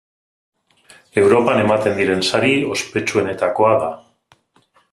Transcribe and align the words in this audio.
Europan 1.23 1.61
ematen 1.65 1.95
diren 2.01 2.25
sari 2.31 2.57
ospetsuenetakoa 2.77 3.73
da. 3.85 3.93